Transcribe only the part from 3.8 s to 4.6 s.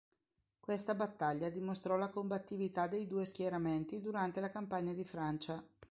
durante la